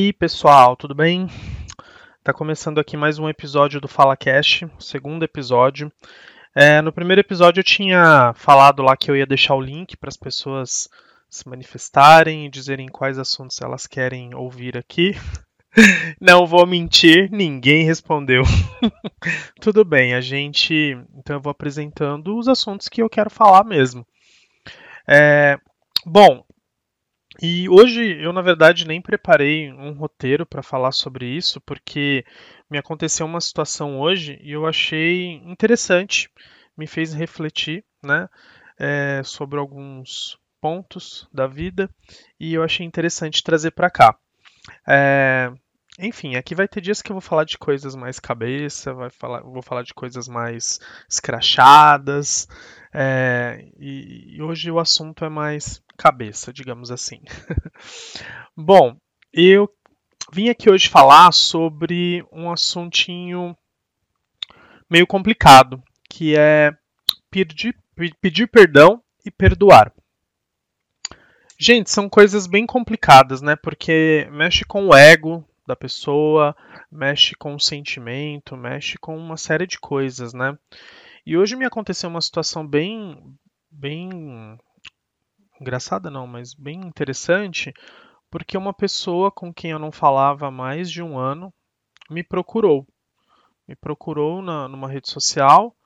[0.00, 1.26] E pessoal, tudo bem?
[2.22, 5.90] Tá começando aqui mais um episódio do Fala Cash, segundo episódio.
[6.54, 10.08] É, no primeiro episódio eu tinha falado lá que eu ia deixar o link para
[10.08, 10.88] as pessoas
[11.28, 15.16] se manifestarem e dizerem quais assuntos elas querem ouvir aqui.
[16.20, 18.44] Não vou mentir, ninguém respondeu.
[19.60, 20.96] Tudo bem, a gente.
[21.16, 24.06] Então eu vou apresentando os assuntos que eu quero falar mesmo.
[25.08, 25.58] É,
[26.06, 26.44] bom,
[27.40, 32.24] e hoje eu, na verdade, nem preparei um roteiro para falar sobre isso, porque
[32.70, 36.28] me aconteceu uma situação hoje e eu achei interessante,
[36.76, 38.28] me fez refletir, né,
[38.78, 41.88] é, sobre alguns pontos da vida
[42.40, 44.16] e eu achei interessante trazer para cá.
[44.86, 45.52] É,
[45.98, 49.40] enfim, aqui vai ter dias que eu vou falar de coisas mais cabeça, vai falar,
[49.42, 52.46] vou falar de coisas mais escrachadas,
[52.94, 57.20] é, e, e hoje o assunto é mais cabeça, digamos assim.
[58.56, 58.96] Bom,
[59.32, 59.68] eu
[60.32, 63.56] vim aqui hoje falar sobre um assuntinho
[64.88, 66.72] meio complicado, que é
[67.30, 67.76] pedir,
[68.20, 69.92] pedir perdão e perdoar.
[71.58, 73.56] Gente, são coisas bem complicadas, né?
[73.56, 76.56] Porque mexe com o ego da pessoa,
[76.90, 80.58] mexe com o sentimento, mexe com uma série de coisas, né?
[81.26, 83.22] E hoje me aconteceu uma situação bem,
[83.70, 84.58] bem
[85.60, 87.74] engraçada não, mas bem interessante,
[88.30, 91.52] porque uma pessoa com quem eu não falava há mais de um ano
[92.10, 92.86] me procurou.
[93.66, 95.76] Me procurou na, numa rede social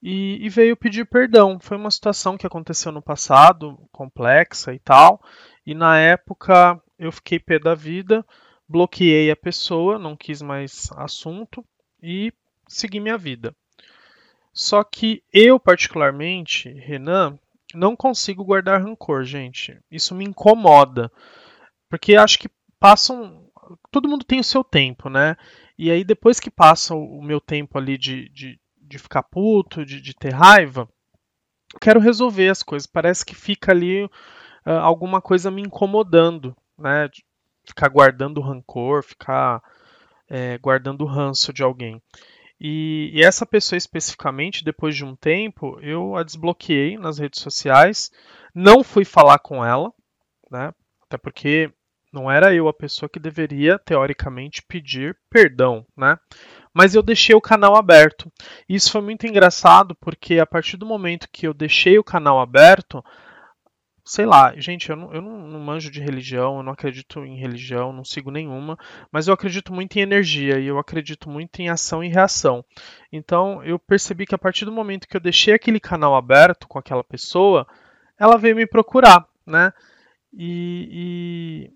[0.00, 1.58] e, e, veio pedir perdão.
[1.58, 5.20] Foi uma situação que aconteceu no passado, complexa e tal,
[5.66, 8.24] e na época eu fiquei pé da vida,
[8.68, 11.64] bloqueei a pessoa, não quis mais assunto
[12.02, 12.32] e
[12.68, 13.54] segui minha vida.
[14.52, 17.38] Só que eu, particularmente, Renan,
[17.74, 19.76] não consigo guardar rancor, gente.
[19.90, 21.10] Isso me incomoda.
[21.88, 22.48] Porque acho que
[22.78, 23.48] passam.
[23.90, 25.36] Todo mundo tem o seu tempo, né?
[25.76, 30.00] E aí, depois que passa o meu tempo ali de, de, de ficar puto, de,
[30.00, 30.88] de ter raiva,
[31.72, 32.86] eu quero resolver as coisas.
[32.86, 34.10] Parece que fica ali uh,
[34.80, 37.08] alguma coisa me incomodando, né?
[37.66, 39.62] Ficar guardando rancor, ficar
[40.28, 42.00] é, guardando ranço de alguém.
[42.60, 48.10] E, e, essa pessoa especificamente, depois de um tempo, eu a desbloqueei nas redes sociais,
[48.54, 49.92] não fui falar com ela,
[50.50, 50.72] né?
[51.02, 51.70] Até porque
[52.12, 56.16] não era eu a pessoa que deveria, teoricamente, pedir perdão, né?
[56.72, 58.32] Mas eu deixei o canal aberto.
[58.68, 63.04] Isso foi muito engraçado porque a partir do momento que eu deixei o canal aberto,
[64.04, 67.92] sei lá, gente, eu, não, eu não, manjo de religião, eu não acredito em religião,
[67.92, 68.78] não sigo nenhuma,
[69.10, 72.62] mas eu acredito muito em energia e eu acredito muito em ação e reação.
[73.10, 76.78] Então eu percebi que a partir do momento que eu deixei aquele canal aberto com
[76.78, 77.66] aquela pessoa,
[78.18, 79.72] ela veio me procurar, né?
[80.32, 81.70] E,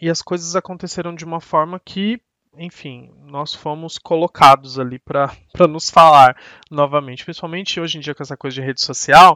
[0.00, 2.20] e, e as coisas aconteceram de uma forma que
[2.58, 5.30] enfim, nós fomos colocados ali para
[5.68, 6.36] nos falar
[6.70, 7.24] novamente.
[7.24, 9.34] Principalmente hoje em dia com essa coisa de rede social,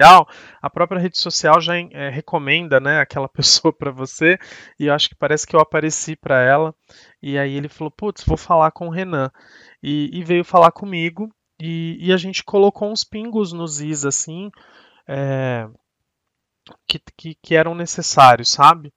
[0.60, 4.38] a própria rede social já é, recomenda né, aquela pessoa para você,
[4.78, 6.74] e eu acho que parece que eu apareci para ela,
[7.22, 9.30] e aí ele falou: Putz, vou falar com o Renan.
[9.82, 14.50] E, e veio falar comigo, e, e, a gente colocou uns pingos nos is, assim,
[15.06, 15.68] é,
[16.86, 18.92] que, que, que eram necessários, sabe?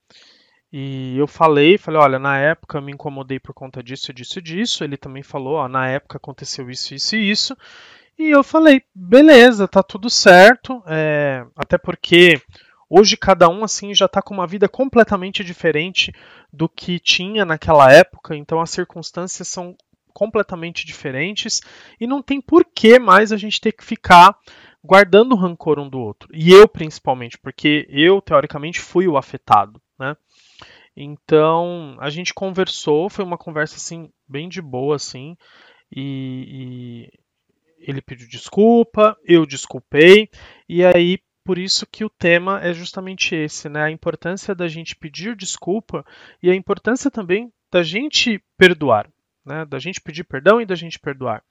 [0.72, 4.84] E eu falei, falei, olha, na época eu me incomodei por conta disso, disso, disso.
[4.84, 7.58] Ele também falou, ó, na época aconteceu isso, isso e isso.
[8.18, 10.82] E eu falei, beleza, tá tudo certo.
[10.88, 12.42] É, até porque
[12.90, 16.14] hoje cada um assim já tá com uma vida completamente diferente
[16.54, 18.36] do que tinha naquela época.
[18.36, 19.76] Então as circunstâncias são
[20.14, 21.62] completamente diferentes
[22.00, 24.38] e não tem por que mais a gente ter que ficar
[24.84, 26.30] guardando rancor um do outro.
[26.34, 30.16] E eu principalmente, porque eu teoricamente fui o afetado, né?
[30.96, 35.38] Então a gente conversou, foi uma conversa assim bem de boa assim,
[35.92, 37.20] e, e
[37.80, 40.30] ele pediu desculpa, eu desculpei,
[40.68, 43.84] e aí por isso que o tema é justamente esse, né?
[43.84, 46.06] A importância da gente pedir desculpa
[46.42, 49.10] e a importância também da gente perdoar,
[49.46, 49.66] né?
[49.66, 51.44] Da gente pedir perdão e da gente perdoar.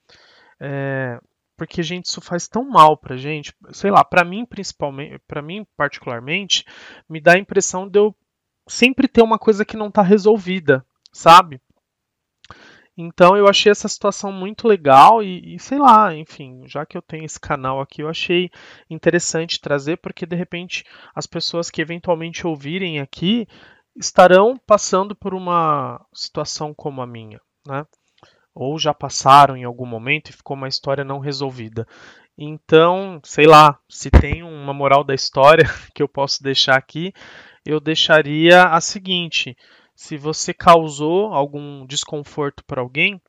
[0.59, 1.19] É,
[1.57, 5.65] porque gente isso faz tão mal pra gente, sei lá, para mim principalmente, para mim
[5.75, 6.63] particularmente,
[7.09, 8.15] me dá a impressão de eu
[8.67, 11.61] sempre ter uma coisa que não está resolvida, sabe?
[12.97, 17.01] Então eu achei essa situação muito legal e, e, sei lá, enfim, já que eu
[17.01, 18.51] tenho esse canal aqui, eu achei
[18.89, 20.83] interessante trazer, porque de repente
[21.15, 23.47] as pessoas que eventualmente ouvirem aqui
[23.95, 27.85] estarão passando por uma situação como a minha, né?
[28.53, 31.87] Ou já passaram em algum momento e ficou uma história não resolvida.
[32.37, 35.65] Então, sei lá, se tem uma moral da história
[35.95, 37.13] que eu posso deixar aqui,
[37.65, 39.57] eu deixaria a seguinte:
[39.95, 43.21] Se você causou algum desconforto para alguém,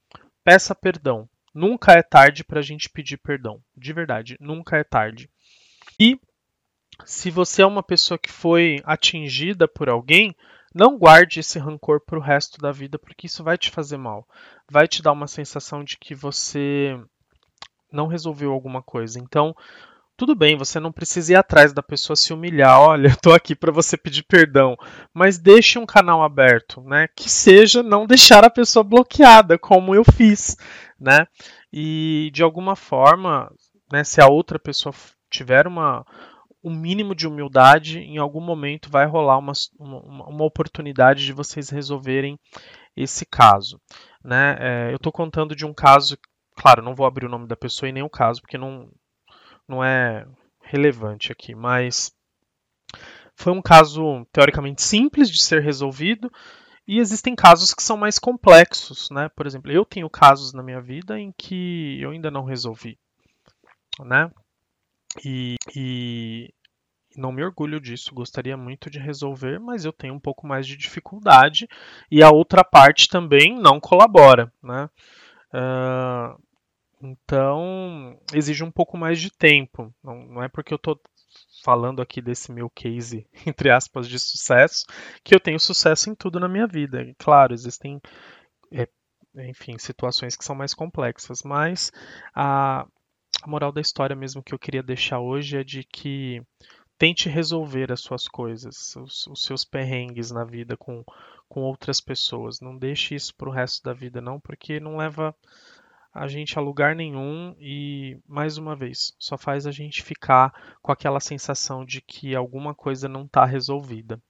[0.44, 1.28] peça perdão.
[1.54, 3.60] Nunca é tarde para a gente pedir perdão.
[3.76, 5.28] De verdade, nunca é tarde.
[6.00, 6.18] E
[7.04, 10.34] se você é uma pessoa que foi atingida por alguém,
[10.74, 14.26] não guarde esse rancor para o resto da vida, porque isso vai te fazer mal.
[14.70, 16.98] Vai te dar uma sensação de que você
[17.92, 19.18] não resolveu alguma coisa.
[19.18, 19.54] Então,
[20.22, 22.78] tudo bem, você não precisa ir atrás da pessoa se humilhar.
[22.78, 24.76] Olha, estou aqui para você pedir perdão,
[25.12, 27.08] mas deixe um canal aberto, né?
[27.16, 30.56] Que seja não deixar a pessoa bloqueada, como eu fiz,
[30.96, 31.26] né?
[31.72, 33.52] E de alguma forma,
[33.92, 34.94] né, se a outra pessoa
[35.28, 36.06] tiver uma
[36.62, 41.68] um mínimo de humildade, em algum momento vai rolar uma, uma, uma oportunidade de vocês
[41.68, 42.38] resolverem
[42.96, 43.80] esse caso.
[44.22, 44.56] Né?
[44.60, 46.16] É, eu estou contando de um caso,
[46.56, 48.88] claro, não vou abrir o nome da pessoa e nem o caso, porque não,
[49.68, 50.26] não é
[50.60, 52.12] relevante aqui, mas
[53.34, 56.30] foi um caso teoricamente simples de ser resolvido
[56.86, 59.28] e existem casos que são mais complexos, né?
[59.28, 62.98] Por exemplo, eu tenho casos na minha vida em que eu ainda não resolvi,
[64.00, 64.30] né?
[65.24, 66.52] E, e
[67.16, 70.76] não me orgulho disso, gostaria muito de resolver, mas eu tenho um pouco mais de
[70.76, 71.68] dificuldade
[72.10, 74.88] e a outra parte também não colabora, né?
[75.52, 76.42] Uh,
[77.02, 79.92] então, exige um pouco mais de tempo.
[80.02, 81.00] Não, não é porque eu estou
[81.64, 84.84] falando aqui desse meu case, entre aspas, de sucesso,
[85.24, 87.02] que eu tenho sucesso em tudo na minha vida.
[87.02, 88.00] E, claro, existem,
[88.70, 88.88] é,
[89.48, 91.90] enfim, situações que são mais complexas, mas
[92.34, 92.86] a,
[93.42, 96.40] a moral da história mesmo que eu queria deixar hoje é de que
[96.96, 101.04] tente resolver as suas coisas, os, os seus perrengues na vida com,
[101.48, 102.60] com outras pessoas.
[102.60, 105.34] Não deixe isso para o resto da vida, não, porque não leva
[106.14, 110.92] a gente a lugar nenhum e, mais uma vez, só faz a gente ficar com
[110.92, 114.20] aquela sensação de que alguma coisa não está resolvida.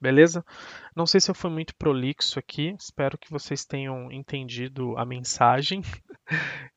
[0.00, 0.44] Beleza?
[0.96, 5.82] Não sei se eu fui muito prolixo aqui, espero que vocês tenham entendido a mensagem.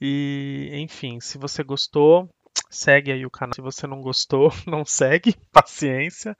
[0.02, 2.30] E, enfim, se você gostou,
[2.70, 3.54] segue aí o canal.
[3.54, 6.36] Se você não gostou, não segue, paciência.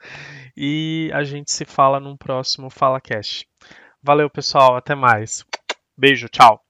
[0.58, 3.46] E a gente se fala num próximo Fala Cash.
[4.04, 5.46] Valeu, pessoal, até mais.
[5.98, 6.65] Beijo, tchau.